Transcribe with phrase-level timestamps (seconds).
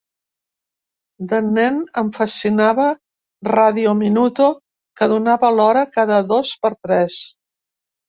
[1.33, 2.87] De nen, em fascinava
[3.51, 4.51] Radio Minuto,
[4.99, 7.25] que donava l'hora cada dos per tres.